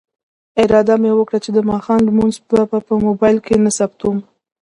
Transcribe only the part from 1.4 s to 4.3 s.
چې د ماښام لمونځ به په موبایل کې ثبتوم.